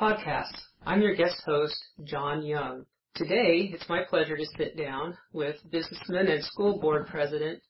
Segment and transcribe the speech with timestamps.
[0.00, 0.56] Podcast.
[0.86, 2.86] I'm your guest host, John Young.
[3.16, 7.60] Today, it's my pleasure to sit down with businessman and school board president,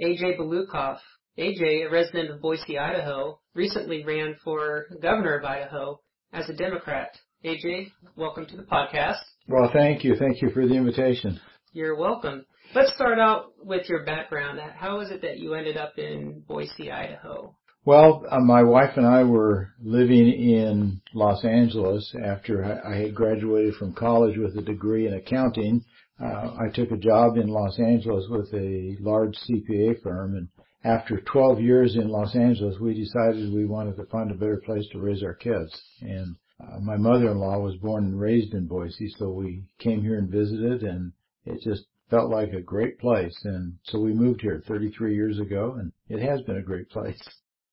[0.00, 0.98] AJ Balukoff.
[1.36, 6.00] AJ, a resident of Boise, Idaho, recently ran for governor of Idaho
[6.32, 7.10] as a Democrat.
[7.44, 9.18] AJ, welcome to the podcast.
[9.48, 10.14] Well, thank you.
[10.14, 11.40] Thank you for the invitation.
[11.72, 12.46] You're welcome.
[12.72, 14.60] Let's start out with your background.
[14.76, 17.56] How is it that you ended up in Boise, Idaho?
[17.86, 23.76] Well, uh, my wife and I were living in Los Angeles after I had graduated
[23.76, 25.82] from college with a degree in accounting.
[26.22, 30.48] Uh, I took a job in Los Angeles with a large CPA firm and
[30.84, 34.86] after 12 years in Los Angeles, we decided we wanted to find a better place
[34.92, 35.74] to raise our kids.
[36.02, 40.28] And uh, my mother-in-law was born and raised in Boise, so we came here and
[40.28, 41.12] visited and
[41.46, 43.38] it just felt like a great place.
[43.44, 47.20] And so we moved here 33 years ago and it has been a great place.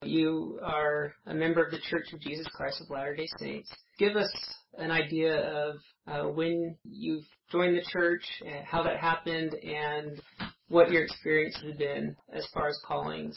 [0.03, 3.69] You are a member of the Church of Jesus Christ of Latter-day Saints.
[3.97, 4.31] Give us
[4.77, 5.75] an idea of
[6.07, 8.21] uh, when you joined the church,
[8.63, 10.21] how that happened, and
[10.67, 13.35] what your experience has been as far as callings.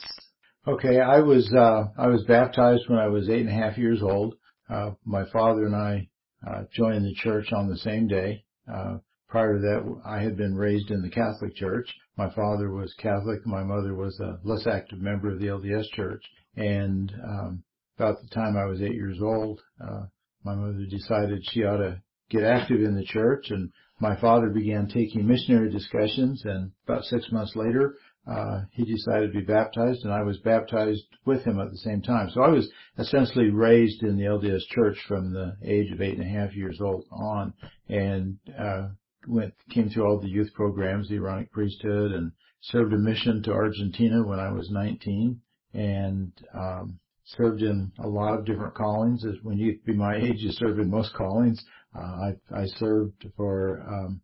[0.69, 4.03] Okay, I was uh, I was baptized when I was eight and a half years
[4.03, 4.35] old.
[4.69, 6.09] Uh, my father and I
[6.47, 8.45] uh, joined the church on the same day.
[8.71, 11.89] Uh, prior to that, I had been raised in the Catholic Church.
[12.19, 13.47] My father was Catholic.
[13.47, 16.23] My mother was a less active member of the LDS Church.
[16.57, 17.63] And um,
[17.97, 20.07] about the time I was eight years old, uh,
[20.45, 23.71] my mother decided she ought to get active in the church, and
[24.01, 26.43] my father began taking missionary discussions.
[26.45, 31.05] And about six months later, uh, he decided to be baptized, and I was baptized
[31.25, 32.31] with him at the same time.
[32.31, 36.27] So I was essentially raised in the LDS Church from the age of eight and
[36.27, 37.53] a half years old on,
[37.89, 38.89] and uh,
[39.27, 43.53] went came through all the youth programs, the Aaronic priesthood, and served a mission to
[43.53, 45.41] Argentina when I was 19
[45.75, 49.25] and um, served in a lot of different callings.
[49.25, 51.63] As when you be my age, you serve in most callings.
[51.97, 54.21] Uh, I, I served for um,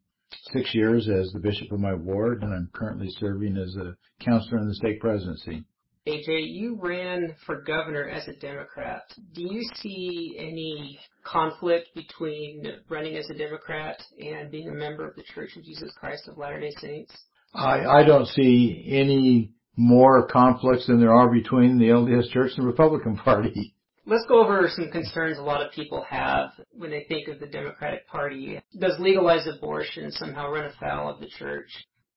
[0.53, 4.59] six years as the bishop of my ward, and I'm currently serving as a counselor
[4.59, 5.65] in the stake presidency.
[6.07, 9.03] AJ, you ran for governor as a Democrat.
[9.35, 15.17] Do you see any conflict between running as a Democrat and being a member of
[15.17, 17.13] the Church of Jesus Christ of Latter-day Saints?
[17.55, 22.65] I, I don't see any more conflicts than there are between the LDS Church and
[22.65, 23.75] the Republican Party.
[24.09, 27.47] Let's go over some concerns a lot of people have when they think of the
[27.47, 28.61] Democratic Party.
[28.79, 31.69] Does legalized abortion somehow run afoul of the church?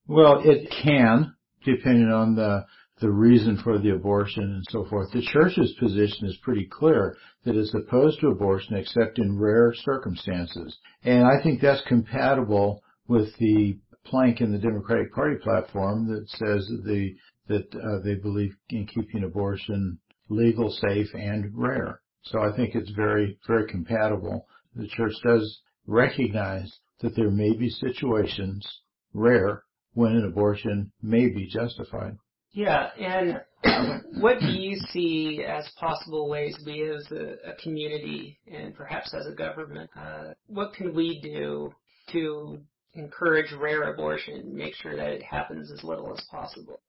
[0.08, 1.34] Well, it can,
[1.66, 2.66] depending on the
[3.00, 5.12] the reason for the abortion and so forth.
[5.12, 7.16] The church's position is pretty clear
[7.46, 10.78] that it's opposed to abortion except in rare circumstances.
[11.04, 16.68] And I think that's compatible with the plank in the Democratic Party platform that says
[16.68, 17.16] that the
[17.50, 20.00] that uh, they believe in keeping abortion
[20.30, 22.02] legal, safe, and rare.
[22.24, 24.48] So I think it's very, very compatible.
[24.76, 26.72] The church does recognize
[27.02, 28.66] that there may be situations,
[29.14, 32.18] rare, when an abortion may be justified.
[32.52, 33.42] Yeah, and
[34.22, 39.26] what do you see as possible ways we as a, a community and perhaps as
[39.26, 41.72] a government, uh, what can we do
[42.12, 42.60] to
[42.94, 46.80] encourage rare abortion, make sure that it happens as little as possible?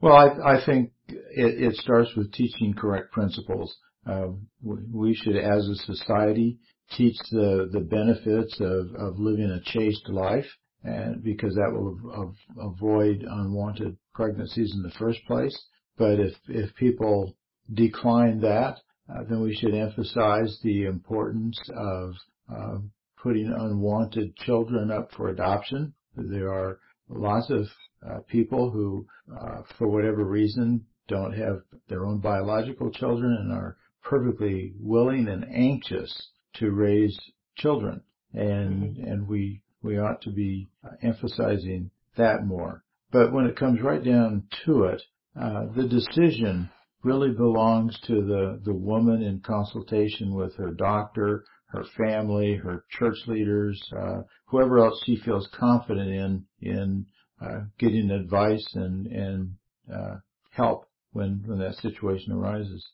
[0.00, 3.76] Well, I, I think it, it, starts with teaching correct principles.
[4.06, 4.28] Uh,
[4.62, 6.58] we should, as a society,
[6.96, 10.46] teach the, the benefits of, of living a chaste life,
[10.84, 15.56] and because that will av- avoid unwanted pregnancies in the first place.
[15.96, 17.34] But if if people
[17.74, 18.76] decline that,
[19.10, 22.14] uh, then we should emphasize the importance of
[22.50, 22.78] uh,
[23.22, 25.92] putting unwanted children up for adoption.
[26.16, 27.66] There are lots of
[28.06, 33.76] uh, people who, uh, for whatever reason, don't have their own biological children and are
[34.02, 37.18] perfectly willing and anxious to raise
[37.56, 38.02] children.
[38.32, 39.04] And, mm-hmm.
[39.04, 40.68] and we, we ought to be
[41.02, 42.84] emphasizing that more.
[43.10, 45.02] But when it comes right down to it,
[45.40, 46.68] uh, the decision
[47.02, 53.16] really belongs to the, the woman in consultation with her doctor her family, her church
[53.26, 57.06] leaders, uh, whoever else she feels confident in in
[57.40, 59.54] uh, getting advice and and
[59.92, 60.16] uh,
[60.50, 62.84] help when when that situation arises.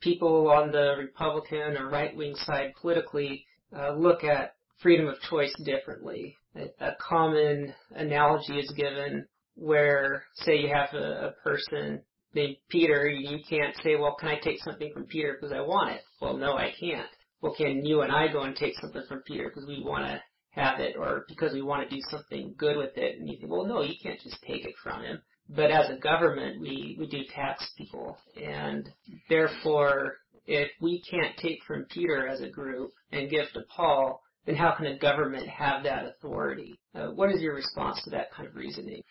[0.00, 3.44] People on the Republican or right wing side politically
[3.76, 6.36] uh, look at freedom of choice differently.
[6.56, 9.26] A, a common analogy is given
[9.56, 12.00] where, say, you have a, a person
[12.34, 15.90] named Peter, you can't say, well, can I take something from Peter because I want
[15.90, 16.02] it?
[16.20, 17.08] Well, no, I can't
[17.40, 20.22] well, can you and I go and take something from Peter because we want to
[20.50, 23.18] have it or because we want to do something good with it?
[23.18, 25.22] And you think, well, no, you can't just take it from him.
[25.48, 28.88] But as a government, we, we do tax people and
[29.28, 34.56] therefore if we can't take from Peter as a group and give to Paul, then
[34.56, 36.78] how can a government have that authority?
[36.94, 39.02] Uh, what is your response to that kind of reasoning?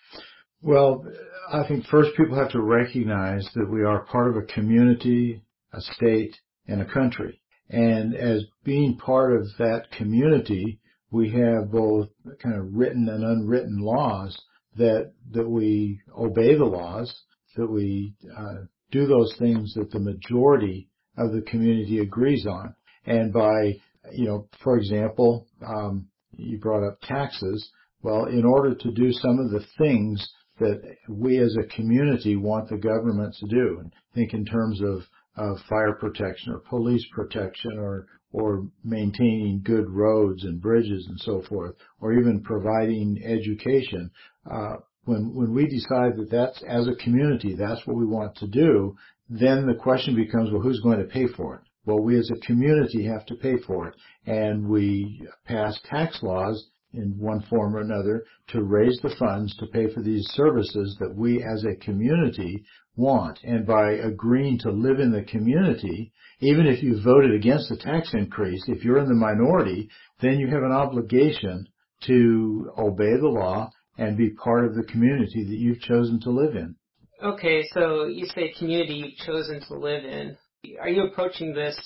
[0.61, 1.05] Well,
[1.51, 5.41] I think first people have to recognize that we are part of a community,
[5.71, 6.35] a state,
[6.67, 7.41] and a country.
[7.69, 10.79] And as being part of that community,
[11.11, 12.09] we have both
[12.41, 14.39] kind of written and unwritten laws
[14.77, 17.13] that that we obey the laws,
[17.55, 20.87] that we uh, do those things that the majority
[21.17, 22.75] of the community agrees on.
[23.05, 23.75] And by,
[24.11, 26.07] you know, for example, um,
[26.37, 27.69] you brought up taxes.
[28.01, 30.27] Well, in order to do some of the things
[30.59, 35.01] that we as a community want the government to do, and think in terms of,
[35.35, 41.41] of fire protection or police protection or or maintaining good roads and bridges and so
[41.49, 44.11] forth, or even providing education.
[44.49, 48.47] Uh, when when we decide that that's as a community, that's what we want to
[48.47, 48.95] do,
[49.29, 51.61] then the question becomes, well, who's going to pay for it?
[51.85, 53.95] Well, we as a community have to pay for it,
[54.27, 59.67] and we pass tax laws in one form or another to raise the funds to
[59.67, 62.63] pay for these services that we as a community
[62.99, 63.39] want.
[63.43, 66.11] And by agreeing to live in the community,
[66.41, 69.89] even if you voted against the tax increase, if you're in the minority,
[70.21, 71.67] then you have an obligation
[72.05, 76.55] to obey the law and be part of the community that you've chosen to live
[76.55, 76.75] in.
[77.21, 80.37] Okay, so you say community you've chosen to live in.
[80.79, 81.77] Are you approaching this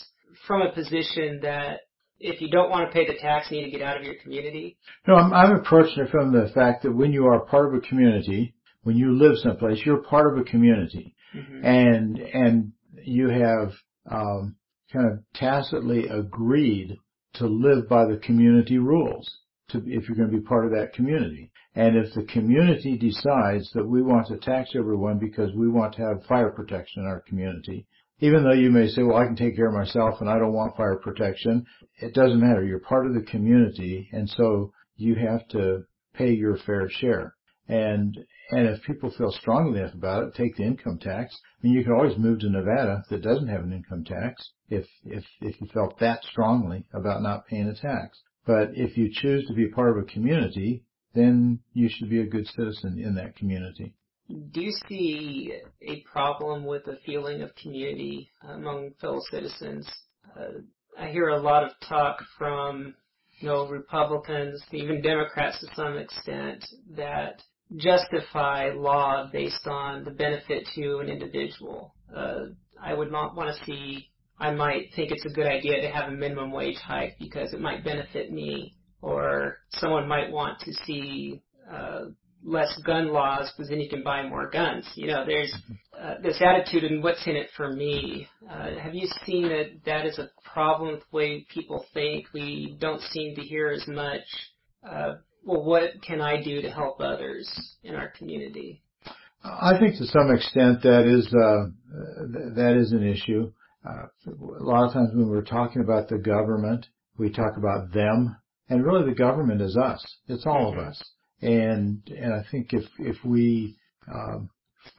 [0.48, 1.80] from a position that
[2.20, 4.16] if you don't want to pay the tax, you need to get out of your
[4.22, 4.78] community?
[5.08, 7.88] No, I'm, I'm approaching it from the fact that when you are part of a
[7.88, 11.66] community, when you live someplace, you're part of a community, mm-hmm.
[11.66, 12.72] and and
[13.04, 13.72] you have
[14.10, 14.56] um,
[14.92, 16.98] kind of tacitly agreed
[17.36, 19.30] to live by the community rules.
[19.70, 23.72] To, if you're going to be part of that community, and if the community decides
[23.74, 27.22] that we want to tax everyone because we want to have fire protection in our
[27.22, 27.88] community,
[28.20, 30.54] even though you may say, well, I can take care of myself and I don't
[30.54, 31.66] want fire protection,
[32.00, 32.64] it doesn't matter.
[32.64, 37.34] You're part of the community and so you have to pay your fair share.
[37.68, 38.18] And,
[38.56, 41.36] and if people feel strongly enough about it, take the income tax.
[41.62, 44.86] I mean, you can always move to Nevada that doesn't have an income tax if,
[45.06, 48.22] if, if you felt that strongly about not paying a tax.
[48.46, 50.84] But if you choose to be part of a community,
[51.14, 53.96] then you should be a good citizen in that community.
[54.52, 59.88] Do you see a problem with the feeling of community among fellow citizens?
[60.38, 60.62] Uh,
[60.98, 62.96] I hear a lot of talk from
[63.40, 66.66] you know Republicans, even Democrats to some extent,
[66.96, 67.42] that
[67.78, 71.94] justify law based on the benefit to an individual.
[72.16, 72.46] Uh,
[72.82, 74.10] I would not want to see.
[74.40, 77.62] I might think it's a good idea to have a minimum wage hike because it
[77.62, 81.42] might benefit me or someone might want to see
[81.72, 82.06] uh,
[82.44, 84.90] less gun laws because then you can buy more guns.
[84.96, 85.54] You know, there's
[86.00, 88.28] uh, this attitude and what's in it for me.
[88.50, 92.28] Uh, have you seen that that is a problem with the way people think?
[92.34, 94.22] We don't seem to hear as much.
[94.88, 97.50] Uh, well, what can I do to help others
[97.84, 98.82] in our community?
[99.44, 101.70] I think to some extent that is uh,
[102.56, 103.52] that is an issue.
[103.86, 106.86] Uh, a lot of times when we're talking about the government,
[107.18, 108.38] we talk about them
[108.70, 110.04] and really the government is us.
[110.28, 110.80] It's all mm-hmm.
[110.80, 111.04] of us.
[111.42, 113.76] And, and I think if, if we,
[114.14, 114.50] um,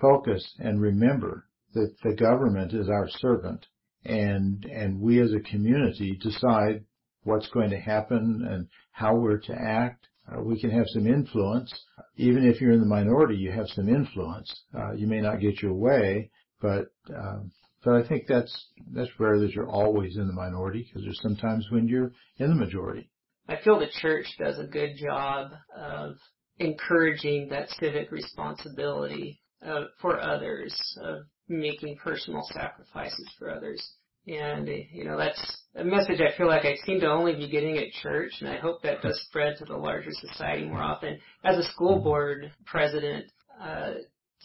[0.00, 3.66] focus and remember that the government is our servant
[4.04, 6.84] and, and we as a community decide
[7.22, 10.06] what's going to happen and how we're to act.
[10.30, 11.72] Uh, we can have some influence.
[12.16, 14.62] Even if you're in the minority, you have some influence.
[14.74, 17.50] Uh, you may not get your way, but um,
[17.84, 21.66] but I think that's that's rare that you're always in the minority because there's sometimes
[21.70, 23.10] when you're in the majority.
[23.46, 26.16] I feel the church does a good job of
[26.58, 33.82] encouraging that civic responsibility uh, for others, of making personal sacrifices for others.
[34.26, 37.76] And, you know, that's a message I feel like I seem to only be getting
[37.78, 41.18] at church, and I hope that does spread to the larger society more often.
[41.44, 43.26] As a school board president,
[43.60, 43.94] uh,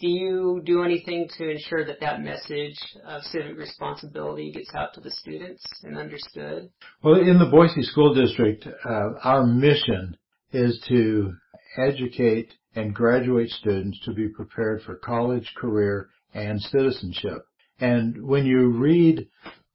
[0.01, 5.01] do you do anything to ensure that that message of civic responsibility gets out to
[5.01, 6.69] the students and understood?
[7.03, 10.17] Well, in the Boise School District, uh, our mission
[10.51, 11.33] is to
[11.77, 17.45] educate and graduate students to be prepared for college, career, and citizenship.
[17.79, 19.27] And when you read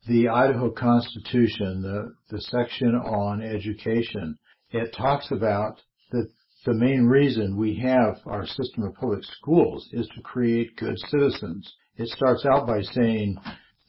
[0.06, 4.38] the Idaho Constitution, the, the section on education,
[4.70, 5.80] it talks about
[6.10, 6.28] that
[6.66, 11.72] the main reason we have our system of public schools is to create good citizens.
[11.96, 13.36] It starts out by saying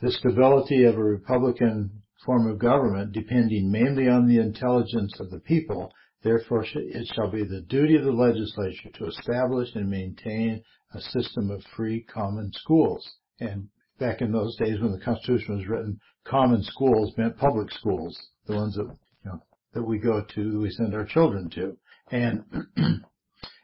[0.02, 5.40] the stability of a Republican form of government depending mainly on the intelligence of the
[5.40, 5.92] people.
[6.24, 10.62] Therefore, it shall be the duty of the legislature to establish and maintain
[10.94, 13.08] a system of free common schools.
[13.40, 18.18] And back in those days when the Constitution was written, common schools meant public schools,
[18.48, 19.42] the ones that you know
[19.74, 21.78] that we go to, we send our children to,
[22.12, 22.44] and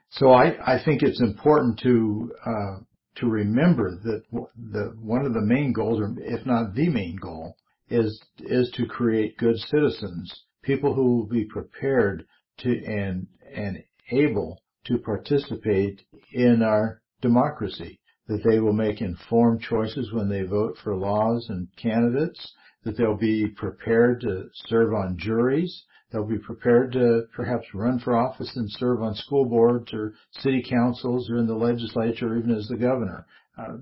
[0.09, 2.79] so I, I think it's important to uh,
[3.15, 7.55] to remember that the one of the main goals, or if not the main goal,
[7.89, 12.25] is is to create good citizens, people who will be prepared
[12.59, 16.01] to and and able to participate
[16.33, 21.67] in our democracy, that they will make informed choices when they vote for laws and
[21.75, 27.99] candidates, that they'll be prepared to serve on juries, they'll be prepared to perhaps run
[27.99, 32.37] for office and serve on school boards or city councils or in the legislature, or
[32.37, 33.25] even as the governor.
[33.57, 33.77] Uh,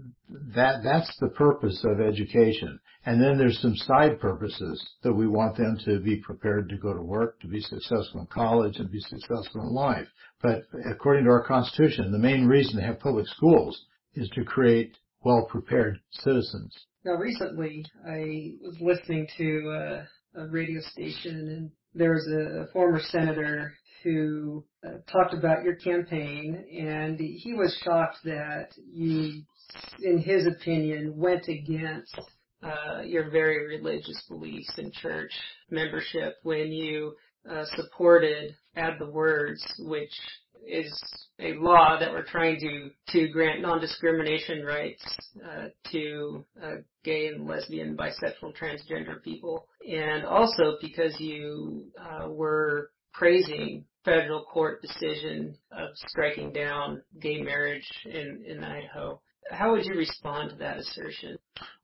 [0.55, 2.79] that that's the purpose of education.
[3.05, 6.93] And then there's some side purposes that we want them to be prepared to go
[6.93, 10.07] to work, to be successful in college, and be successful in life.
[10.41, 13.85] But according to our Constitution, the main reason to have public schools
[14.15, 16.73] is to create well-prepared citizens.
[17.03, 23.01] Now, recently, I was listening to a, radio station, and there was a, a former
[23.01, 23.73] senator
[24.03, 29.41] who uh, talked about your campaign, and he was shocked that you,
[30.01, 32.17] in his opinion, went against
[32.63, 35.31] uh, your very religious beliefs and church
[35.69, 37.15] membership when you
[37.49, 40.13] uh, supported Add the Words, which
[40.67, 40.93] is
[41.39, 45.03] a law that we're trying to to grant non-discrimination rights
[45.43, 52.91] uh, to uh, gay and lesbian, bisexual, transgender people, and also because you uh, were
[53.13, 59.19] praising federal court decision of striking down gay marriage in in Idaho.
[59.51, 61.37] How would you respond to that assertion?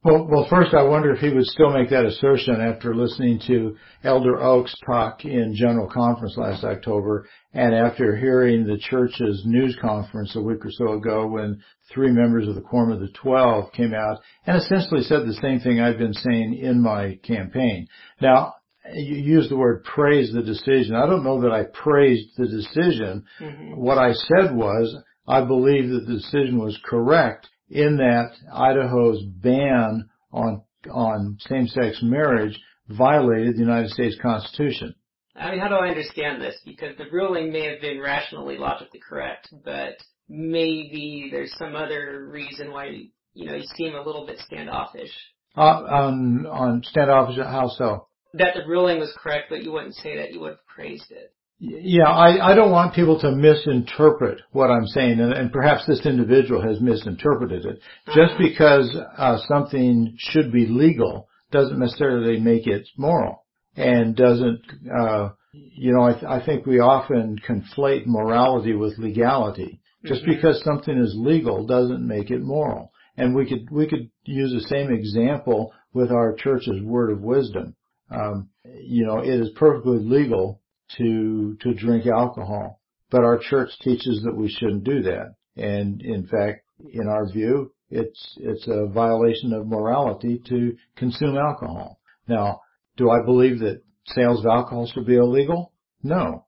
[0.03, 3.75] Well, well, first I wonder if he would still make that assertion after listening to
[4.03, 10.35] Elder Oaks talk in General Conference last October and after hearing the church's news conference
[10.35, 13.93] a week or so ago when three members of the Quorum of the Twelve came
[13.93, 17.87] out and essentially said the same thing I've been saying in my campaign.
[18.21, 18.53] Now,
[18.93, 20.95] you used the word praise the decision.
[20.95, 23.25] I don't know that I praised the decision.
[23.39, 23.75] Mm-hmm.
[23.75, 24.95] What I said was
[25.27, 32.59] I believe that the decision was correct in that Idaho's ban on on same-sex marriage
[32.89, 34.93] violated the United States Constitution.
[35.35, 36.55] I mean, how do I understand this?
[36.63, 39.97] Because the ruling may have been rationally, logically correct, but
[40.29, 45.11] maybe there's some other reason why you know you seem a little bit standoffish.
[45.57, 48.07] Uh, on on standoffish, how so?
[48.33, 51.33] That the ruling was correct, but you wouldn't say that you would have praised it.
[51.59, 56.05] Yeah, I, I don't want people to misinterpret what I'm saying, and, and perhaps this
[56.05, 57.79] individual has misinterpreted it.
[58.07, 58.43] Just uh-huh.
[58.43, 63.45] because uh, something should be legal doesn't necessarily make it moral,
[63.77, 64.61] and doesn't,
[64.93, 69.79] uh, you know, I, th- I think we often conflate morality with legality.
[70.03, 70.31] Just mm-hmm.
[70.31, 72.91] because something is legal doesn't make it moral.
[73.17, 77.75] And we could we could use the same example with our church's word of wisdom.
[78.11, 78.49] Um,
[78.81, 80.59] you know, it is perfectly legal
[80.97, 82.79] to to drink alcohol.
[83.11, 85.35] But our church teaches that we shouldn't do that.
[85.55, 91.99] And in fact, in our view, it's it's a violation of morality to consume alcohol.
[92.27, 92.61] Now,
[92.97, 95.71] do I believe that sales of alcohol should be illegal?
[96.03, 96.45] No.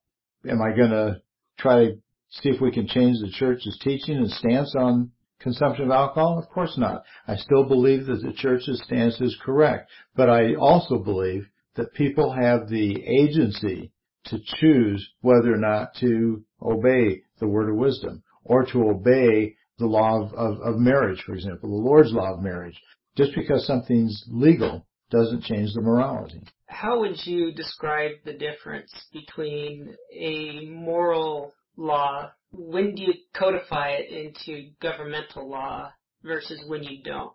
[0.48, 1.22] Am I going to
[1.58, 1.98] try to
[2.29, 6.39] see if we can change the church's teaching and stance on consumption of alcohol?
[6.39, 7.03] Of course not.
[7.27, 12.32] I still believe that the church's stance is correct, but I also believe that people
[12.34, 13.91] have the agency
[14.27, 19.86] to choose whether or not to obey the word of wisdom or to obey the
[19.86, 22.79] law of, of, of marriage, for example, the Lord's law of marriage.
[23.15, 26.41] Just because something's legal doesn't change the morality.
[26.67, 32.31] How would you describe the difference between a moral law?
[32.51, 35.91] When do you codify it into governmental law
[36.24, 37.34] versus when you don't?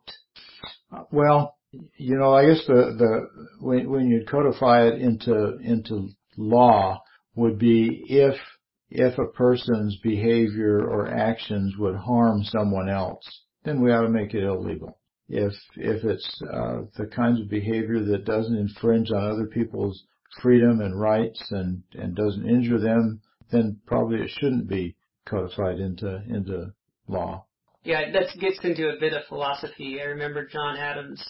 [1.10, 1.56] Well,
[1.96, 3.28] you know, I guess the the
[3.60, 7.02] when when you codify it into into law
[7.34, 8.36] would be if
[8.90, 13.24] if a person's behavior or actions would harm someone else,
[13.64, 14.98] then we ought to make it illegal.
[15.28, 20.04] If if it's uh, the kinds of behavior that doesn't infringe on other people's
[20.42, 23.20] freedom and rights and and doesn't injure them,
[23.50, 24.96] then probably it shouldn't be
[25.26, 26.72] codified into into
[27.08, 27.46] law.
[27.84, 30.00] Yeah, that gets into a bit of philosophy.
[30.00, 31.24] I remember John Adams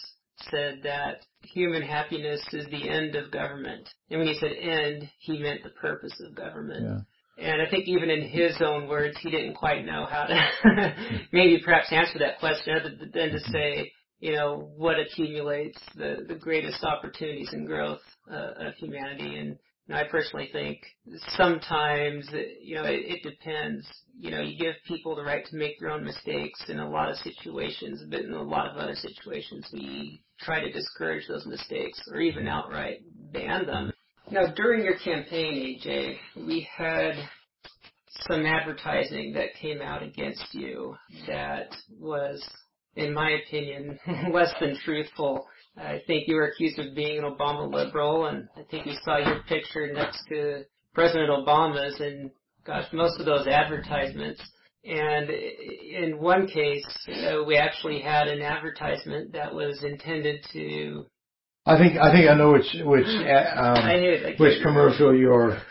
[0.49, 3.89] said that human happiness is the end of government.
[4.09, 6.83] And when he said end, he meant the purpose of government.
[6.83, 6.99] Yeah.
[7.45, 10.95] And I think even in his own words, he didn't quite know how to
[11.31, 16.35] maybe perhaps answer that question other than to say, you know, what accumulates the, the
[16.35, 19.35] greatest opportunities and growth uh, of humanity.
[19.37, 19.57] And
[19.91, 20.79] I personally think
[21.35, 22.27] sometimes,
[22.61, 23.85] you know, it, it depends.
[24.17, 27.09] you know, you give people the right to make their own mistakes in a lot
[27.09, 31.99] of situations, but in a lot of other situations we try to discourage those mistakes
[32.11, 32.99] or even outright
[33.33, 33.91] ban them.
[34.31, 37.15] Now, during your campaign, AJ, we had
[38.21, 40.95] some advertising that came out against you
[41.27, 42.41] that was,
[42.95, 43.99] in my opinion,
[44.31, 45.45] less than truthful.
[45.77, 49.17] I think you were accused of being an Obama liberal, and I think we saw
[49.17, 50.63] your picture next to
[50.93, 52.29] President Obama's, and
[52.65, 54.41] gosh, most of those advertisements.
[54.85, 61.05] And in one case, uh, we actually had an advertisement that was intended to.
[61.65, 65.61] I think I think I know which which uh, um, which commercial you're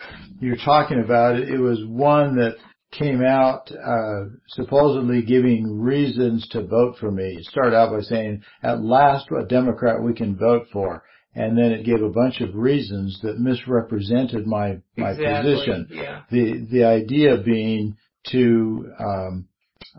[0.41, 1.39] you're talking about.
[1.39, 2.57] It was one that
[2.93, 7.37] came out uh, supposedly giving reasons to vote for me.
[7.39, 11.03] It started out by saying, "At last, a Democrat we can vote for,"
[11.35, 15.89] and then it gave a bunch of reasons that misrepresented my my exactly, position.
[15.91, 16.21] Yeah.
[16.31, 17.97] The the idea being
[18.31, 19.49] to um,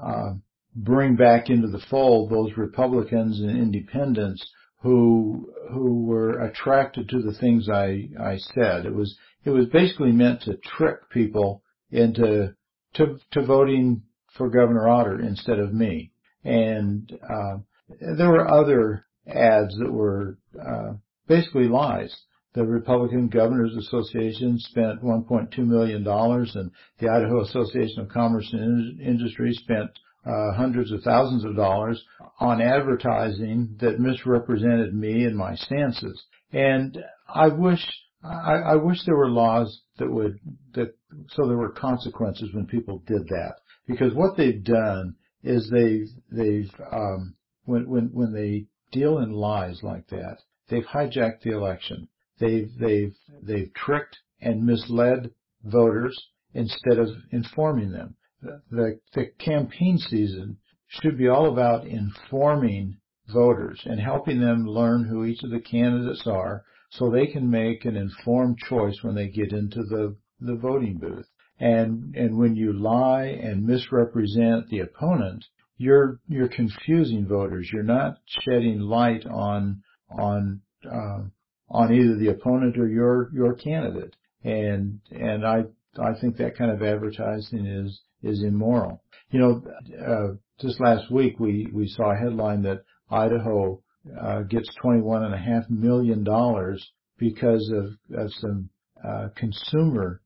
[0.02, 0.34] uh,
[0.76, 4.48] bring back into the fold those Republicans and independents
[4.82, 8.86] who who were attracted to the things I I said.
[8.86, 12.56] It was it was basically meant to trick people into
[12.96, 14.04] to to voting
[14.38, 16.12] for Governor Otter instead of me.
[16.44, 17.58] And uh,
[18.18, 20.94] there were other ads that were uh,
[21.28, 22.16] basically lies.
[22.54, 29.54] The Republican Governors Association spent $1.2 million and the Idaho Association of Commerce and Industry
[29.54, 29.90] spent
[30.26, 32.02] uh, hundreds of thousands of dollars
[32.40, 36.24] on advertising that misrepresented me and my stances.
[36.52, 36.98] And
[37.28, 37.84] I wish,
[38.24, 40.40] I, I wish there were laws that would,
[41.30, 43.56] so there were consequences when people did that.
[43.88, 49.80] Because what they've done is they've, they've, um, when, when, when they deal in lies
[49.84, 50.38] like that,
[50.70, 52.08] They've hijacked the election.
[52.40, 55.32] They've, they've, they've tricked and misled
[55.64, 58.16] voters instead of informing them.
[58.42, 62.98] The, the campaign season should be all about informing
[63.28, 67.86] voters and helping them learn who each of the candidates are so they can make
[67.86, 71.28] an informed choice when they get into the, the voting booth.
[71.60, 75.46] And, and when you lie and misrepresent the opponent,
[75.78, 77.70] you're, you're confusing voters.
[77.72, 79.84] You're not shedding light on
[80.18, 81.24] on uh,
[81.70, 84.16] on either the opponent or your your candidate.
[84.44, 85.64] And and I
[86.00, 89.02] I think that kind of advertising is is immoral.
[89.32, 89.64] You know,
[90.06, 93.82] uh, just last week we we saw a headline that Idaho
[94.20, 98.70] uh, gets twenty one and a half million dollars because of, of some
[99.04, 100.22] uh, consumer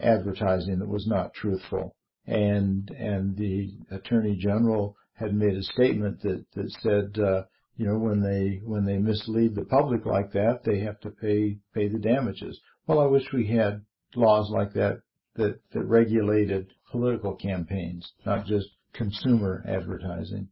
[0.00, 1.94] advertising that was not truthful.
[2.26, 7.42] And and the attorney general had made a statement that that said uh,
[7.76, 11.58] you know, when they when they mislead the public like that, they have to pay
[11.74, 12.60] pay the damages.
[12.86, 13.82] Well, I wish we had
[14.14, 15.00] laws like that
[15.34, 20.48] that that regulated political campaigns, not just consumer advertising.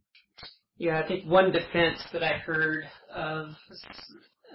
[0.78, 2.84] Yeah, I think one defense that I heard
[3.14, 3.50] of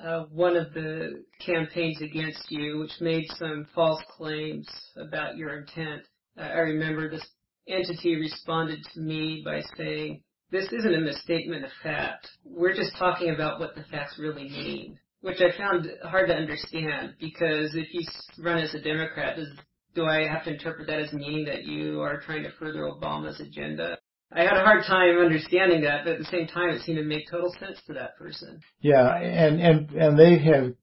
[0.03, 6.03] uh, one of the campaigns against you, which made some false claims about your intent.
[6.37, 7.25] Uh, I remember this
[7.67, 12.27] entity responded to me by saying, this isn't a misstatement of fact.
[12.45, 17.15] We're just talking about what the facts really mean, which I found hard to understand
[17.19, 18.01] because if you
[18.39, 19.49] run as a Democrat, does,
[19.93, 23.41] do I have to interpret that as meaning that you are trying to further Obama's
[23.41, 23.96] agenda?
[24.31, 27.03] I had a hard time understanding that, but at the same time, it seemed to
[27.03, 28.59] make total sense to that person.
[28.81, 30.73] Yeah, and and and they have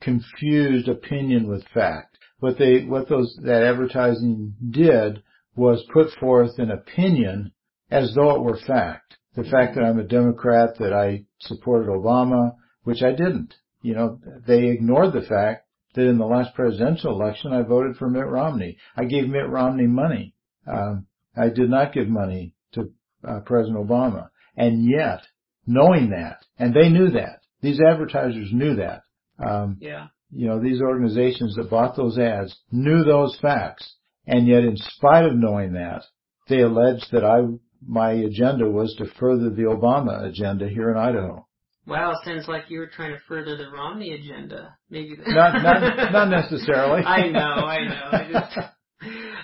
[0.00, 2.18] confused opinion with fact.
[2.38, 5.22] What they what those that advertising did
[5.56, 7.52] was put forth an opinion
[7.90, 9.16] as though it were fact.
[9.34, 13.54] The fact that I'm a Democrat, that I supported Obama, which I didn't.
[13.82, 18.08] You know, they ignored the fact that in the last presidential election I voted for
[18.08, 18.76] Mitt Romney.
[18.96, 20.34] I gave Mitt Romney money.
[20.66, 22.90] Um, I did not give money to
[23.26, 24.28] uh, President Obama.
[24.56, 25.20] And yet,
[25.66, 29.02] knowing that, and they knew that, these advertisers knew that.
[29.38, 30.08] Um, yeah.
[30.30, 33.94] You know, these organizations that bought those ads knew those facts.
[34.26, 36.04] And yet, in spite of knowing that,
[36.48, 37.42] they alleged that I
[37.86, 41.46] my agenda was to further the Obama agenda here in Idaho.
[41.86, 44.76] Wow, sounds like you were trying to further the Romney agenda.
[44.90, 47.02] Maybe not, not, not necessarily.
[47.02, 48.08] I know, I know.
[48.12, 48.58] I just,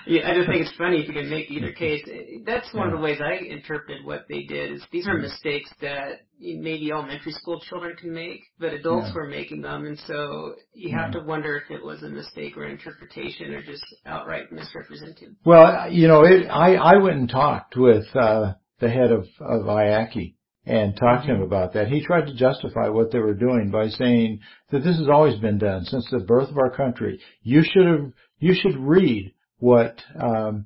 [0.07, 2.01] yeah, I just think it's funny if you can make either case.
[2.45, 4.71] That's one of the ways I interpreted what they did.
[4.73, 9.15] Is these are mistakes that maybe elementary school children can make, but adults yeah.
[9.15, 11.19] were making them, and so you have yeah.
[11.19, 15.35] to wonder if it was a mistake or interpretation or just outright misrepresented.
[15.45, 19.63] Well, you know, it, I I went and talked with uh, the head of of
[19.63, 21.43] IACI and talked to him mm-hmm.
[21.45, 21.87] about that.
[21.87, 24.39] He tried to justify what they were doing by saying
[24.71, 27.19] that this has always been done since the birth of our country.
[27.43, 30.65] You should have you should read what um,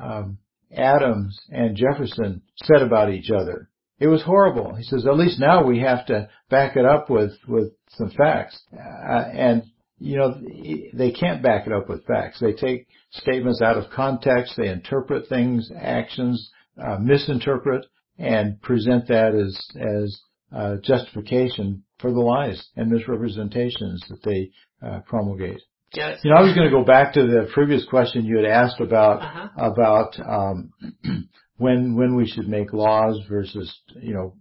[0.00, 0.38] um,
[0.76, 3.68] Adams and Jefferson said about each other.
[4.00, 4.74] It was horrible.
[4.74, 8.60] He says, at least now we have to back it up with, with some facts.
[8.72, 9.62] Uh, and,
[9.98, 10.34] you know,
[10.92, 12.40] they can't back it up with facts.
[12.40, 14.54] They take statements out of context.
[14.56, 17.86] They interpret things, actions, uh, misinterpret
[18.18, 20.20] and present that as, as,
[20.54, 24.50] uh, justification for the lies and misrepresentations that they
[24.86, 25.60] uh, promulgate.
[25.94, 26.20] Yes.
[26.22, 28.80] You know, I was going to go back to the previous question you had asked
[28.80, 29.48] about Uh-huh.
[29.70, 30.70] about um,
[31.56, 34.34] when when we should make laws versus you know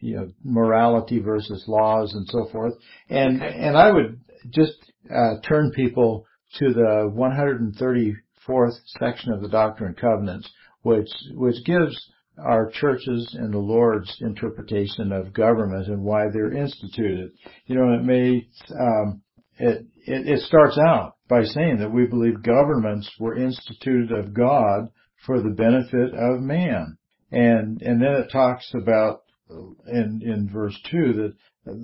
[0.00, 2.74] you know morality versus laws and so forth.
[3.08, 3.54] And Okay.
[3.58, 4.74] and I would just
[5.10, 6.26] uh, turn people
[6.58, 10.48] to the 134th section of the Doctrine and Covenants,
[10.82, 11.96] which which gives
[12.38, 17.32] our churches and the Lord's interpretation of government and why they're instituted.
[17.66, 18.46] You know, it may
[18.78, 19.22] um,
[19.58, 24.88] it, it, it starts out by saying that we believe governments were instituted of God
[25.24, 26.98] for the benefit of man.
[27.32, 31.34] And, and then it talks about in, in verse two that,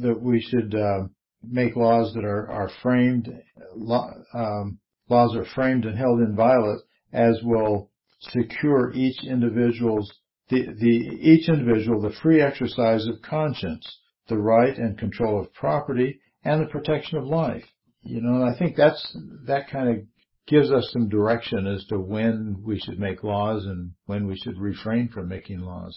[0.03, 1.09] that we should, uh,
[1.43, 3.29] make laws that are, are framed,
[4.35, 6.81] um, laws are framed and held inviolate
[7.13, 10.11] as will secure each individual's,
[10.49, 10.89] the, the,
[11.21, 16.67] each individual the free exercise of conscience, the right and control of property, and the
[16.67, 17.65] protection of life.
[18.03, 20.05] You know, and I think that's, that kind of
[20.47, 24.59] gives us some direction as to when we should make laws and when we should
[24.59, 25.97] refrain from making laws.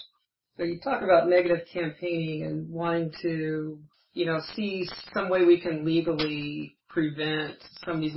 [0.58, 3.80] So you talk about negative campaigning and wanting to,
[4.14, 8.16] you know, see some way we can legally prevent some of these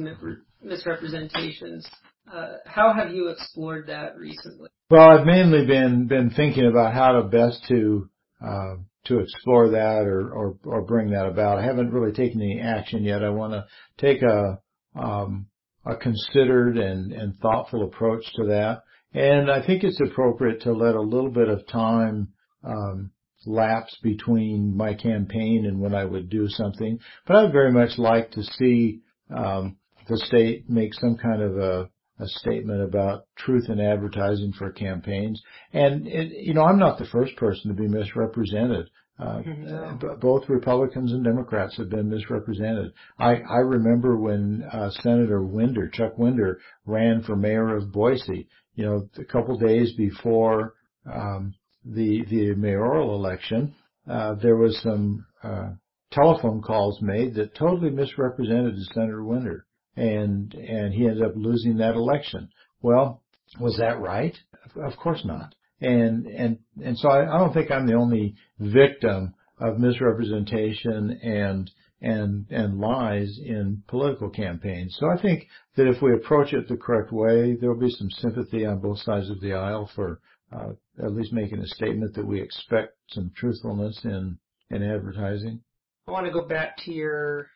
[0.63, 1.89] misrepresentations.
[2.33, 4.69] Uh, how have you explored that recently?
[4.91, 8.09] Well, I've mainly been, been thinking about how to best to,
[8.47, 8.75] uh,
[9.07, 11.59] to explore that or, or, or bring that about.
[11.59, 13.25] I haven't really taken any action yet.
[13.25, 13.65] I want to
[13.99, 14.59] take a,
[14.99, 15.47] um,
[15.87, 18.83] a considered and, and thoughtful approach to that.
[19.15, 22.29] And I think it's appropriate to let a little bit of time,
[22.63, 23.11] um,
[23.47, 26.99] lapse between my campaign and when I would do something.
[27.27, 29.01] But I'd very much like to see,
[29.35, 29.77] um,
[30.09, 31.89] the state make some kind of a,
[32.21, 35.41] a statement about truth in advertising for campaigns.
[35.73, 38.89] And, it, you know, I'm not the first person to be misrepresented.
[39.19, 40.01] Uh, Mhm.
[40.01, 42.93] b- both Republicans and Democrats have been misrepresented.
[43.19, 48.49] I, I remember when uh, Senator Winder, Chuck Winder, ran for mayor of Boise.
[48.77, 50.75] You know, a couple days before
[51.13, 51.55] um,
[51.85, 53.75] the the mayoral election,
[54.09, 55.71] uh, there was some uh,
[56.13, 59.67] telephone calls made that totally misrepresented Senator Winder,
[59.99, 62.49] and and he ended up losing that election.
[62.81, 63.23] Well,
[63.61, 64.37] was that right?
[64.77, 65.55] Of course not.
[65.81, 71.71] And and and so I, I don't think I'm the only victim of misrepresentation and
[72.01, 74.97] and and lies in political campaigns.
[75.01, 78.11] So I think that if we approach it the correct way, there will be some
[78.11, 80.21] sympathy on both sides of the aisle for
[80.53, 80.71] uh,
[81.03, 84.39] at least making a statement that we expect some truthfulness in
[84.71, 85.61] in advertising.
[86.07, 87.49] I want to go back to your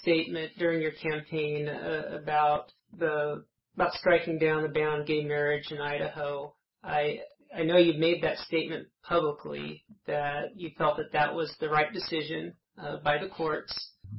[0.00, 3.44] statement during your campaign uh, about the
[3.76, 6.54] about striking down the ban on gay marriage in Idaho.
[6.82, 7.20] I
[7.56, 11.92] I know you've made that statement publicly that you felt that that was the right
[11.92, 13.72] decision uh, by the courts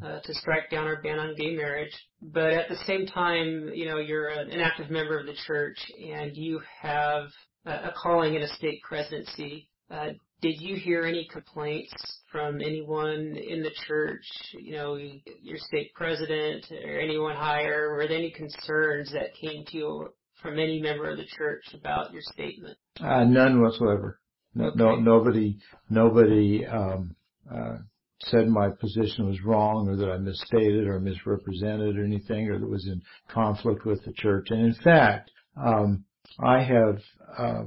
[0.04, 1.94] uh, to strike down our ban on gay marriage.
[2.22, 6.36] But at the same time, you know, you're an active member of the church and
[6.36, 7.28] you have
[7.66, 9.70] a a calling in a stake presidency.
[9.90, 10.10] Uh,
[10.42, 11.94] did you hear any complaints
[12.32, 17.92] from anyone in the church, you know, your stake president or anyone higher?
[17.92, 20.10] Were there any concerns that came to you
[20.42, 22.78] from any member of the church about your statement?
[23.00, 24.20] Uh, none whatsoever.
[24.56, 25.58] No, no nobody,
[25.90, 27.16] nobody um,
[27.50, 27.78] uh,
[28.24, 32.70] said my position was wrong, or that I misstated, or misrepresented, or anything, or that
[32.70, 34.48] was in conflict with the church.
[34.50, 36.04] And in fact, um,
[36.40, 37.00] I have
[37.38, 37.64] uh,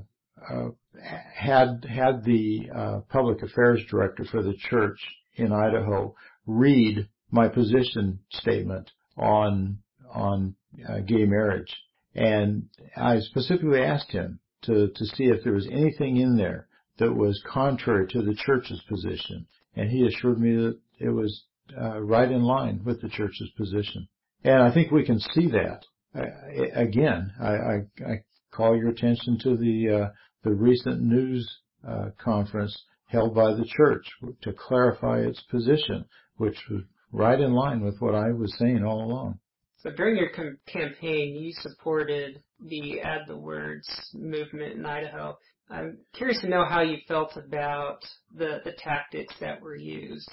[1.34, 4.98] had had the uh, public affairs director for the church
[5.36, 6.14] in Idaho
[6.46, 9.78] read my position statement on
[10.12, 10.54] on
[10.88, 11.74] uh, gay marriage,
[12.14, 17.12] and I specifically asked him to to see if there was anything in there that
[17.12, 21.44] was contrary to the church's position, and he assured me that it was
[21.80, 24.08] uh, right in line with the church's position.
[24.44, 25.84] And I think we can see that.
[26.14, 26.26] Uh,
[26.74, 27.74] again, I, I,
[28.06, 30.08] I call your attention to the uh,
[30.44, 32.76] the recent news uh, conference
[33.06, 34.06] held by the church
[34.42, 36.04] to clarify its position,
[36.36, 39.38] which was right in line with what I was saying all along.
[39.78, 45.36] So during your com- campaign, you supported the Add the Words movement in Idaho.
[45.70, 48.00] I'm curious to know how you felt about
[48.34, 50.30] the, the tactics that were used.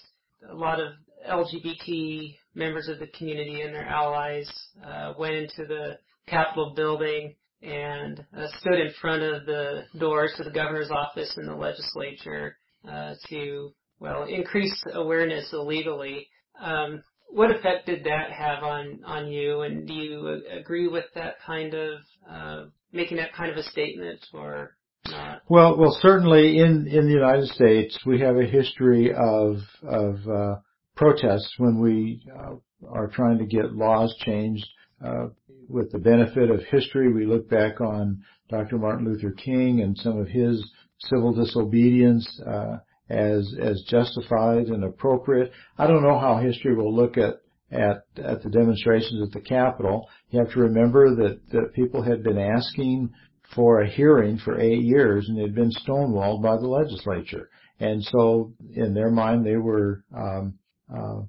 [0.49, 0.93] A lot of
[1.29, 4.49] LGBT members of the community and their allies
[4.85, 5.97] uh, went into the
[6.27, 11.47] Capitol building and uh, stood in front of the doors to the governor's office and
[11.47, 12.57] the legislature
[12.89, 16.27] uh, to, well, increase awareness illegally.
[16.59, 19.61] Um, what effect did that have on on you?
[19.61, 24.19] And do you agree with that kind of uh, making that kind of a statement,
[24.33, 24.75] or
[25.09, 25.41] not?
[25.47, 30.55] Well, well, certainly in in the United States, we have a history of of uh,
[30.95, 32.55] protests when we uh,
[32.89, 34.67] are trying to get laws changed.
[35.03, 35.27] Uh,
[35.67, 38.77] with the benefit of history, we look back on Dr.
[38.77, 40.63] Martin Luther King and some of his
[40.99, 42.77] civil disobedience uh,
[43.09, 45.51] as as justified and appropriate.
[45.77, 50.09] I don't know how history will look at at at the demonstrations at the Capitol.
[50.29, 53.11] You have to remember that that people had been asking
[53.55, 57.49] for a hearing for eight years and had been stonewalled by the legislature.
[57.79, 60.59] And so in their mind they were um,
[60.93, 61.21] uh,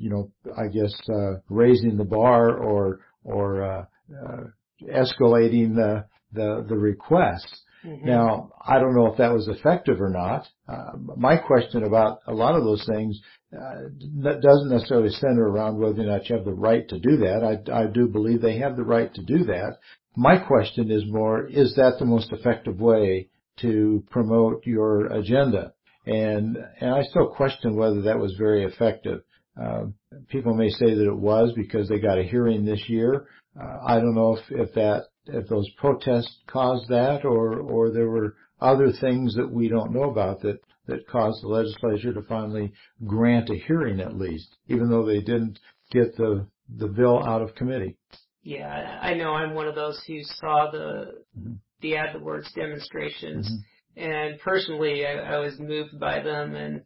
[0.00, 4.44] you know, I guess uh, raising the bar or or uh, uh,
[4.82, 7.48] escalating the the, the request.
[7.84, 8.06] Mm-hmm.
[8.06, 10.46] Now, I don't know if that was effective or not.
[10.68, 13.18] Uh, my question about a lot of those things
[13.52, 13.88] uh,
[14.22, 17.42] doesn't necessarily center around whether or not you have the right to do that.
[17.42, 19.78] I, I do believe they have the right to do that.
[20.14, 23.28] My question is more, is that the most effective way
[23.60, 25.72] to promote your agenda?
[26.06, 29.22] And, and I still question whether that was very effective.
[29.60, 29.86] Uh,
[30.28, 33.26] people may say that it was because they got a hearing this year.
[33.60, 38.08] Uh, I don't know if, if that if those protests caused that or or there
[38.08, 42.72] were other things that we don't know about that that caused the legislature to finally
[43.06, 45.58] grant a hearing at least, even though they didn't
[45.90, 46.46] get the
[46.76, 47.96] the bill out of committee.
[48.42, 51.54] Yeah, I know I'm one of those who saw the mm-hmm.
[51.82, 54.10] the Add the Words demonstrations, mm-hmm.
[54.10, 56.82] and personally, I, I was moved by them and.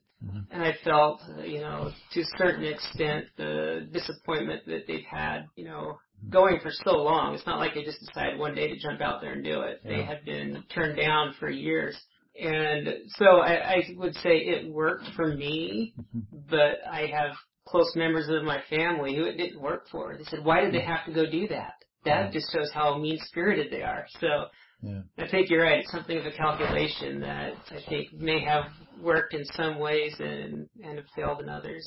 [0.51, 5.65] And I felt, you know, to a certain extent, the disappointment that they've had, you
[5.65, 5.99] know,
[6.31, 7.35] going for so long.
[7.35, 9.81] It's not like they just decided one day to jump out there and do it.
[9.85, 9.91] Yeah.
[9.91, 11.97] They have been turned down for years.
[12.41, 16.21] And so I, I would say it worked for me, mm-hmm.
[16.51, 20.17] but I have close members of my family who it didn't work for.
[20.17, 20.93] They said, why did they mm-hmm.
[20.93, 21.75] have to go do that?
[22.05, 24.07] That just shows how mean spirited they are.
[24.21, 24.47] So
[24.85, 25.25] yeah.
[25.25, 25.81] I think you're right.
[25.81, 28.64] It's something of a calculation that I think may have
[29.01, 31.87] worked in some ways and and have failed in others.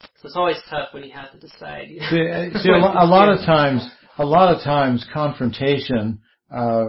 [0.00, 1.88] So it's always tough when you have to decide.
[1.88, 6.20] You know, see, see a, a lot of times, a lot of times, confrontation
[6.54, 6.86] uh,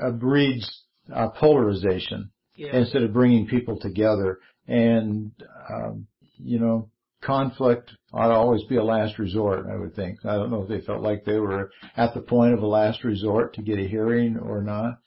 [0.00, 0.82] uh, breeds
[1.14, 2.76] uh, polarization yeah.
[2.76, 4.38] instead of bringing people together.
[4.66, 5.32] And
[5.72, 6.06] um,
[6.38, 6.90] you know,
[7.22, 9.66] conflict ought to always be a last resort.
[9.70, 10.24] I would think.
[10.24, 13.04] I don't know if they felt like they were at the point of a last
[13.04, 14.98] resort to get a hearing or not.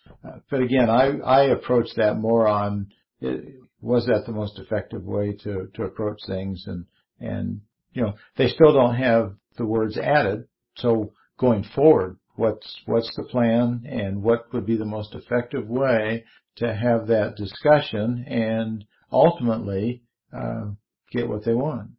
[0.50, 2.88] But again, I I approach that more on.
[3.21, 6.86] It, was that the most effective way to, to approach things and,
[7.19, 7.62] and,
[7.93, 10.45] you know, they still don't have the words added.
[10.78, 16.24] So going forward, what's, what's the plan and what would be the most effective way
[16.58, 20.04] to have that discussion and ultimately,
[20.36, 20.67] uh,
[21.12, 21.89] get what they want.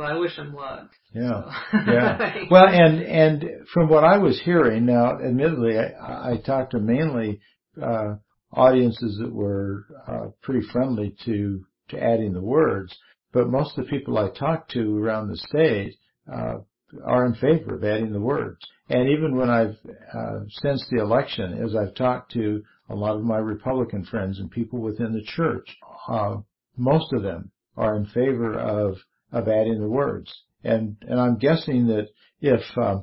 [0.00, 0.88] Well, I wish them luck.
[1.12, 1.42] Yeah,
[1.74, 2.34] yeah.
[2.50, 7.38] Well, and and from what I was hearing now, admittedly, I, I talked to mainly
[7.80, 8.14] uh,
[8.50, 12.96] audiences that were uh, pretty friendly to to adding the words.
[13.34, 15.96] But most of the people I talked to around the state
[16.32, 16.60] uh,
[17.04, 18.60] are in favor of adding the words.
[18.88, 19.76] And even when I've
[20.14, 24.50] uh, since the election, as I've talked to a lot of my Republican friends and
[24.50, 25.68] people within the church,
[26.08, 26.36] uh,
[26.78, 28.96] most of them are in favor of
[29.32, 30.32] of adding the words.
[30.64, 32.08] And and I'm guessing that
[32.40, 33.00] if uh,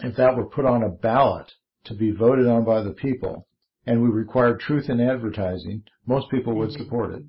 [0.00, 1.50] if that were put on a ballot
[1.84, 3.46] to be voted on by the people,
[3.86, 6.82] and we required truth in advertising, most people would mm-hmm.
[6.82, 7.22] support it.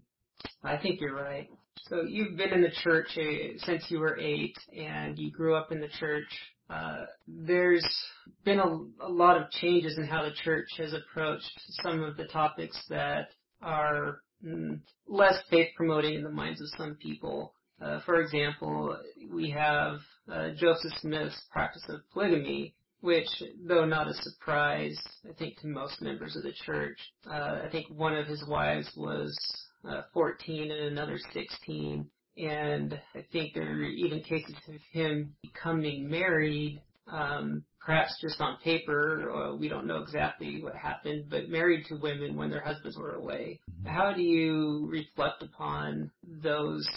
[0.64, 1.50] I think you're right.
[1.90, 5.72] So you've been in the church uh, since you were eight, and you grew up
[5.72, 6.28] in the church.
[6.70, 7.86] Uh, there's
[8.46, 11.52] been a, a lot of changes in how the church has approached
[11.84, 13.30] some of the topics that
[13.62, 17.54] are mm, less faith promoting in the minds of some people.
[17.82, 18.98] Uh, for example,
[19.34, 20.00] we have
[20.32, 23.28] uh, Joseph Smith's practice of polygamy, which,
[23.68, 27.88] though not a surprise, I think to most members of the church, uh, I think
[27.90, 29.36] one of his wives was
[29.88, 36.10] uh, 14 and another 16, and I think there are even cases of him becoming
[36.10, 39.32] married, um, perhaps just on paper.
[39.32, 43.16] Uh, we don't know exactly what happened, but married to women when their husbands were
[43.16, 43.60] away.
[43.70, 43.90] Mm-hmm.
[43.90, 46.88] How do you reflect upon those,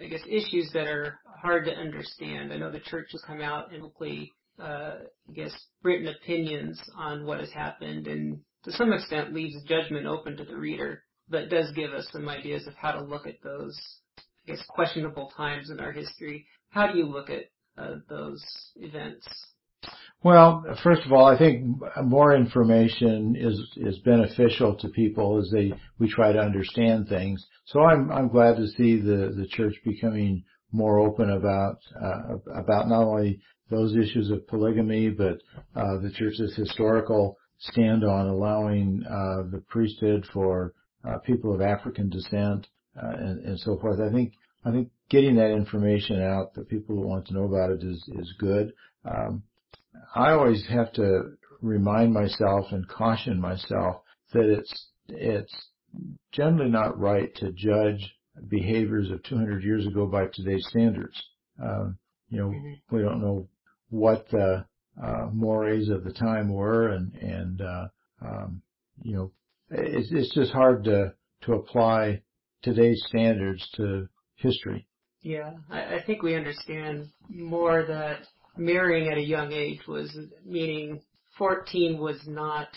[0.00, 2.52] I guess, issues that are hard to understand?
[2.52, 4.96] I know the church has come out and hopefully uh,
[5.28, 10.36] I guess, written opinions on what has happened and to some extent leaves judgment open
[10.36, 13.78] to the reader, but does give us some ideas of how to look at those,
[14.18, 16.46] I guess, questionable times in our history.
[16.68, 17.44] How do you look at
[17.78, 18.44] uh, those
[18.76, 19.26] events?
[20.22, 25.72] Well, first of all, I think more information is is beneficial to people as they
[25.98, 27.46] we try to understand things.
[27.64, 32.88] So I'm I'm glad to see the the church becoming more open about uh, about
[32.88, 35.40] not only those issues of polygamy, but
[35.74, 40.74] uh, the church's historical stand on allowing uh, the priesthood for
[41.08, 42.66] uh, people of African descent
[43.02, 44.00] uh, and, and so forth.
[44.00, 44.34] I think
[44.66, 48.06] I think getting that information out that people who want to know about it is
[48.18, 48.74] is good.
[49.06, 49.44] Um,
[50.14, 55.54] I always have to remind myself and caution myself that it's it's
[56.32, 58.14] generally not right to judge
[58.48, 61.20] behaviors of 200 years ago by today's standards.
[61.62, 62.96] Um, you know, mm-hmm.
[62.96, 63.48] we don't know
[63.90, 64.64] what the
[65.02, 67.88] uh, mores of the time were, and and uh,
[68.22, 68.62] um,
[69.02, 69.32] you know,
[69.70, 72.22] it's it's just hard to to apply
[72.62, 74.86] today's standards to history.
[75.22, 78.20] Yeah, I, I think we understand more that
[78.56, 81.00] marrying at a young age was meaning
[81.38, 82.68] 14 was not,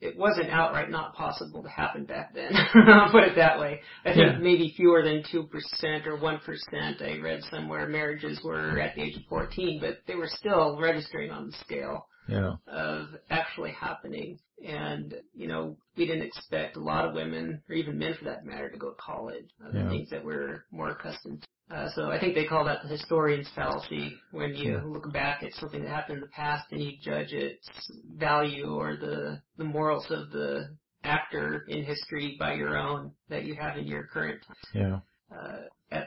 [0.00, 2.52] it wasn't outright not possible to happen back then.
[2.88, 3.80] I'll put it that way.
[4.04, 4.38] I think yeah.
[4.38, 9.22] maybe fewer than 2% or 1%, I read somewhere, marriages were at the age of
[9.28, 12.54] 14, but they were still registering on the scale yeah.
[12.66, 14.38] of actually happening.
[14.64, 18.44] And, you know, we didn't expect a lot of women, or even men for that
[18.44, 19.48] matter, to go to college.
[19.64, 19.88] Uh, yeah.
[19.88, 21.48] Things that we're more accustomed to.
[21.74, 24.80] Uh, so I think they call that the historian's fallacy when you yeah.
[24.84, 27.68] look back at something that happened in the past and you judge its
[28.16, 30.70] value or the, the morals of the
[31.04, 34.40] actor in history by your own that you have in your current
[34.74, 35.00] Yeah.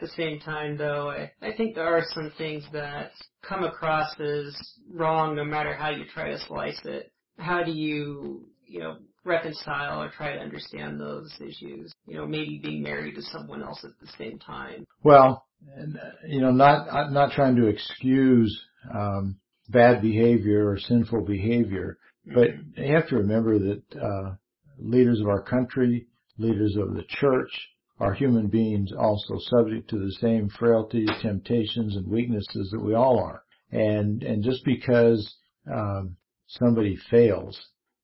[0.01, 3.11] Uh, at the same time, though, I, I think there are some things that
[3.41, 4.55] come across as
[4.93, 7.11] wrong no matter how you try to slice it.
[7.37, 11.93] How do you, you know, reconcile or try to understand those issues?
[12.05, 14.85] You know, maybe being married to someone else at the same time.
[15.03, 19.37] Well, and you know, not I'm not trying to excuse um,
[19.69, 24.35] bad behavior or sinful behavior, but you have to remember that uh,
[24.79, 27.51] leaders of our country, leaders of the church,
[28.01, 33.19] are human beings also subject to the same frailties, temptations, and weaknesses that we all
[33.19, 33.43] are.
[33.71, 35.35] And and just because
[35.71, 37.57] um, somebody fails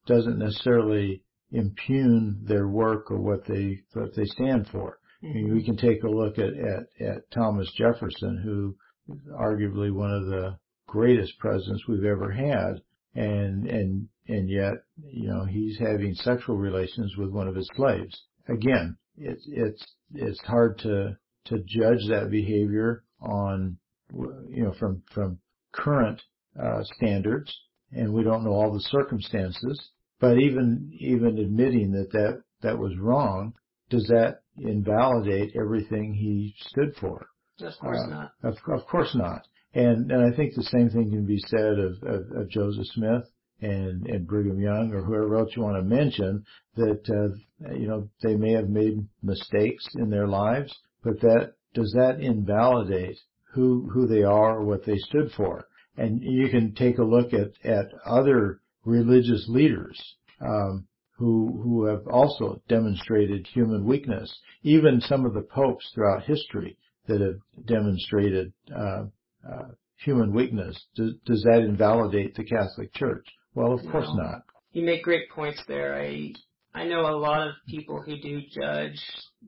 [0.06, 5.00] doesn't necessarily impugn their work or what they what they stand for.
[5.24, 8.76] I mean, we can take a look at, at, at Thomas Jefferson, who
[9.12, 12.82] is arguably one of the greatest presidents we've ever had,
[13.16, 14.74] and and and yet,
[15.10, 18.16] you know, he's having sexual relations with one of his slaves.
[18.48, 23.78] Again, it's it's it's hard to to judge that behavior on
[24.14, 25.40] you know from from
[25.74, 26.22] current
[26.62, 27.54] uh, standards,
[27.92, 29.90] and we don't know all the circumstances.
[30.20, 33.54] But even even admitting that that that was wrong,
[33.90, 37.28] does that invalidate everything he stood for?
[37.62, 38.32] Of course uh, not.
[38.44, 39.48] Of, of course not.
[39.74, 43.24] And and I think the same thing can be said of, of, of Joseph Smith
[43.62, 48.08] and, and Brigham Young or whoever else you want to mention that, uh, you know,
[48.22, 53.18] they may have made mistakes in their lives, but that, does that invalidate
[53.54, 55.68] who, who they are or what they stood for?
[55.98, 60.00] And you can take a look at, at other religious leaders,
[60.40, 64.40] um, who, who have also demonstrated human weakness.
[64.62, 69.06] Even some of the popes throughout history that have demonstrated, uh,
[69.50, 69.70] uh,
[70.04, 70.80] human weakness.
[70.96, 73.26] Does, does that invalidate the Catholic Church?
[73.58, 74.24] Well, of course no.
[74.24, 74.44] not.
[74.72, 76.00] You make great points there.
[76.00, 76.34] I
[76.76, 79.02] I know a lot of people who do judge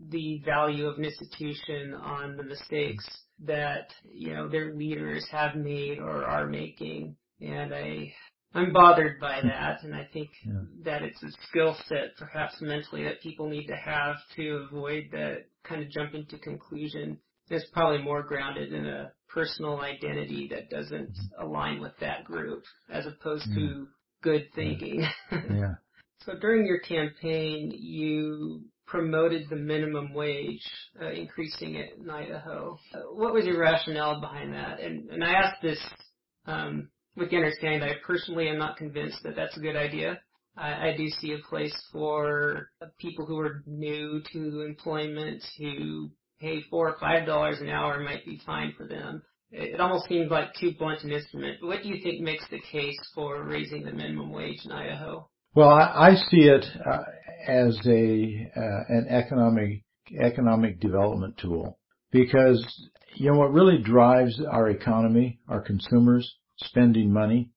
[0.09, 3.05] the value of an institution on the mistakes
[3.45, 8.11] that you know their leaders have made or are making, and I
[8.55, 10.53] I'm bothered by that, and I think yeah.
[10.85, 15.45] that it's a skill set, perhaps mentally, that people need to have to avoid that
[15.63, 17.19] kind of jumping to conclusion.
[17.51, 21.45] It's probably more grounded in a personal identity that doesn't mm-hmm.
[21.45, 23.55] align with that group, as opposed yeah.
[23.59, 23.87] to
[24.21, 25.05] good thinking.
[25.49, 25.75] Yeah.
[26.25, 30.63] so during your campaign, you promoted the minimum wage,
[31.01, 32.77] uh, increasing it in Idaho.
[32.93, 34.79] Uh, what was your rationale behind that?
[34.79, 35.79] And, and I ask this
[36.45, 40.19] um, with the understanding that I personally am not convinced that that's a good idea.
[40.57, 46.09] I, I do see a place for people who are new to employment who
[46.39, 49.23] pay four or five dollars an hour might be fine for them.
[49.51, 51.57] It almost seems like too blunt an instrument.
[51.61, 55.27] What do you think makes the case for raising the minimum wage in Idaho?
[55.55, 57.03] Well, I, I see it uh,
[57.47, 59.83] as a uh, an economic
[60.19, 61.79] economic development tool
[62.11, 62.63] because
[63.15, 67.49] you know what really drives our economy, our consumers spending money.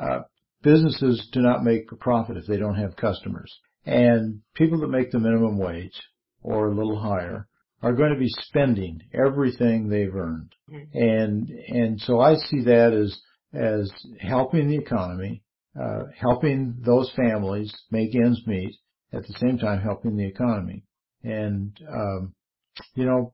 [0.00, 0.20] Uh,
[0.62, 3.52] businesses do not make a profit if they don't have customers,
[3.86, 5.98] and people that make the minimum wage
[6.42, 7.48] or a little higher
[7.82, 10.54] are going to be spending everything they've earned.
[10.94, 13.18] And, and so I see that as,
[13.54, 15.42] as helping the economy,
[15.80, 18.74] uh, helping those families make ends meet,
[19.12, 20.84] at the same time helping the economy.
[21.22, 22.34] And um,
[22.94, 23.32] you know,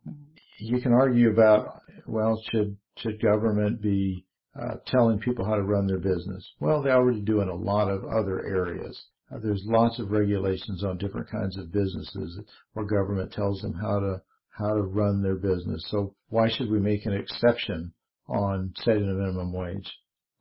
[0.59, 4.25] you can argue about well, should should government be
[4.61, 6.49] uh, telling people how to run their business?
[6.61, 9.07] Well, they already do in a lot of other areas.
[9.33, 12.39] Uh, there's lots of regulations on different kinds of businesses
[12.73, 14.23] where government tells them how to
[14.57, 15.85] how to run their business.
[15.89, 17.93] So why should we make an exception
[18.29, 19.91] on setting a minimum wage?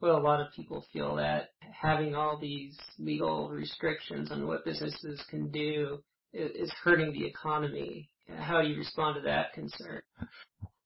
[0.01, 5.23] Well, a lot of people feel that having all these legal restrictions on what businesses
[5.29, 6.03] can do
[6.33, 8.09] is hurting the economy.
[8.37, 10.01] How do you respond to that concern?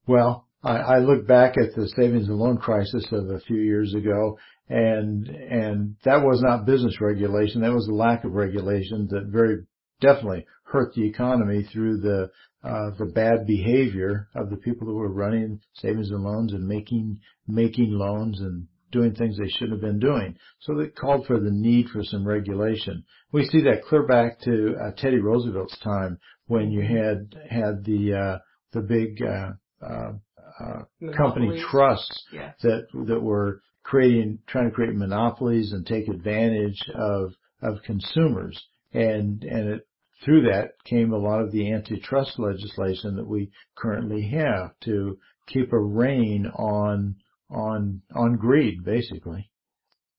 [0.06, 3.94] Well, I, I look back at the savings and loan crisis of a few years
[3.94, 4.38] ago,
[4.70, 7.62] and and that was not business regulation.
[7.62, 9.66] That was a lack of regulation that very
[10.02, 12.30] definitely hurt the economy through the
[12.64, 17.20] uh, the bad behavior of the people who were running savings and loans and making
[17.48, 20.36] making loans and doing things they shouldn't have been doing.
[20.62, 23.04] So it called for the need for some regulation.
[23.32, 28.14] We see that clear back to uh, Teddy Roosevelt's time when you had had the
[28.14, 28.38] uh,
[28.72, 29.52] the big uh,
[29.86, 30.14] uh,
[30.60, 32.54] uh company trusts yeah.
[32.64, 38.62] that that were creating trying to create monopolies and take advantage of of consumers
[38.94, 39.87] and and it
[40.24, 45.72] through that came a lot of the antitrust legislation that we currently have to keep
[45.72, 47.16] a rein on
[47.50, 49.50] on on greed, basically.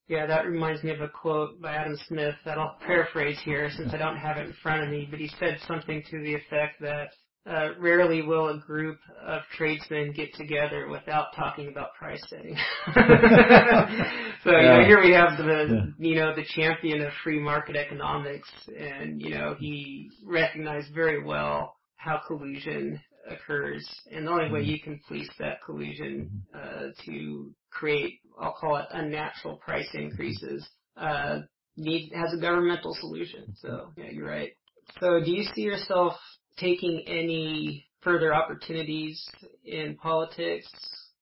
[0.08, 3.92] Yeah, that reminds me of a quote by Adam Smith that I'll paraphrase here since
[3.92, 6.80] I don't have it in front of me, but he said something to the effect
[6.80, 7.10] that
[7.48, 12.56] uh, rarely will a group of tradesmen get together without talking about price setting.
[12.94, 18.48] so you know, here we have the you know the champion of free market economics,
[18.78, 24.70] and you know he recognized very well how collusion occurs, and the only way mm-hmm.
[24.70, 31.40] you can police that collusion uh, to create, I'll call it unnatural price increases, uh,
[31.76, 33.54] need has a governmental solution.
[33.56, 34.50] So yeah, you're right.
[35.00, 36.14] So do you see yourself
[36.58, 39.24] taking any further opportunities
[39.64, 40.68] in politics,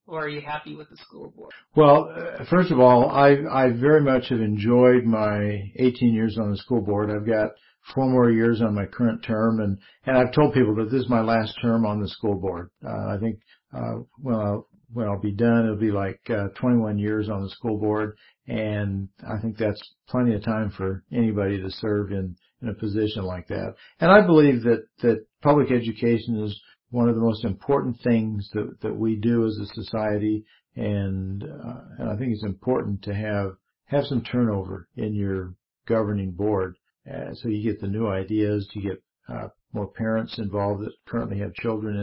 [0.07, 1.53] or are you happy with the school board?
[1.74, 6.51] Well, uh, first of all, I I very much have enjoyed my 18 years on
[6.51, 7.11] the school board.
[7.11, 7.51] I've got
[7.95, 11.11] four more years on my current term, and and I've told people that this is
[11.11, 12.70] my last term on the school board.
[12.84, 13.39] Uh, I think
[13.74, 14.62] uh, when
[14.93, 18.16] when I'll be done, it'll be like uh, 21 years on the school board,
[18.47, 23.24] and I think that's plenty of time for anybody to serve in in a position
[23.24, 23.74] like that.
[24.00, 26.60] And I believe that that public education is
[26.90, 30.44] one of the most important things that that we do as a society,
[30.74, 33.52] and uh, and I think it's important to have
[33.86, 35.54] have some turnover in your
[35.86, 36.76] governing board.
[37.08, 41.38] Uh, so you get the new ideas, you get uh, more parents involved that currently
[41.38, 41.96] have children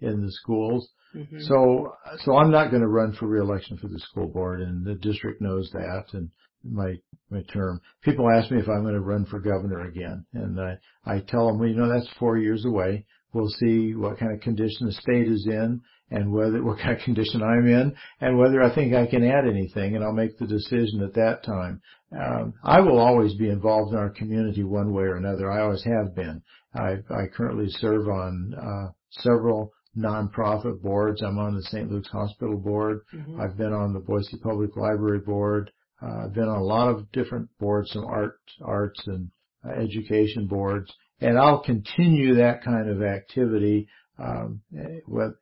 [0.00, 0.88] in in the schools.
[1.14, 1.40] Mm-hmm.
[1.40, 1.94] So
[2.24, 5.40] so I'm not going to run for reelection for the school board, and the district
[5.40, 6.06] knows that.
[6.12, 6.30] And
[6.64, 6.96] my
[7.30, 10.78] my term, people ask me if I'm going to run for governor again, and I
[11.04, 13.06] I tell them, well, you know, that's four years away.
[13.32, 17.04] We'll see what kind of condition the state is in, and whether what kind of
[17.04, 20.46] condition I'm in, and whether I think I can add anything, and I'll make the
[20.46, 21.80] decision at that time.
[22.12, 25.50] Um, I will always be involved in our community one way or another.
[25.50, 26.42] I always have been.
[26.74, 31.22] I, I currently serve on uh, several nonprofit boards.
[31.22, 31.90] I'm on the St.
[31.90, 33.00] Luke's Hospital board.
[33.14, 33.40] Mm-hmm.
[33.40, 35.70] I've been on the Boise Public Library board.
[36.04, 39.30] Uh, I've been on a lot of different boards, some art, arts and
[39.66, 43.88] uh, education boards, and I'll continue that kind of activity
[44.18, 44.60] um,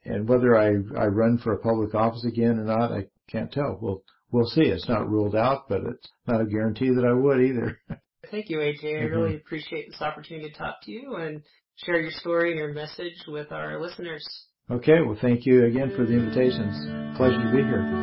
[0.05, 3.79] and whether I, I run for a public office again or not, I can't tell.
[3.81, 4.63] We'll we'll see.
[4.63, 7.79] It's not ruled out, but it's not a guarantee that I would either.
[8.31, 8.85] Thank you, AJ.
[8.85, 9.15] I mm-hmm.
[9.15, 11.43] really appreciate this opportunity to talk to you and
[11.77, 14.27] share your story and your message with our listeners.
[14.71, 15.03] Okay.
[15.05, 17.17] Well, thank you again for the invitations.
[17.17, 18.02] Pleasure to be here.